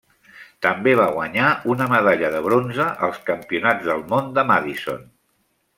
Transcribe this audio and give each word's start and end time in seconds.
També 0.65 0.93
va 0.99 1.05
guanyar 1.17 1.49
una 1.73 1.87
medalla 1.93 2.33
de 2.37 2.41
bronze 2.47 2.87
als 3.09 3.23
campionats 3.31 3.89
del 3.93 4.03
món 4.15 4.37
de 4.39 4.49
Madison. 4.55 5.07